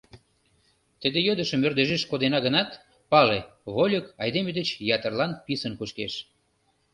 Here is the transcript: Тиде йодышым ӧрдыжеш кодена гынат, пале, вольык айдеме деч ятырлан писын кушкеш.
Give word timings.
Тиде 1.01 1.19
йодышым 1.27 1.61
ӧрдыжеш 1.67 2.03
кодена 2.09 2.39
гынат, 2.45 2.69
пале, 3.11 3.39
вольык 3.73 4.05
айдеме 4.21 4.51
деч 4.57 4.69
ятырлан 4.95 5.31
писын 5.45 5.73
кушкеш. 5.79 6.13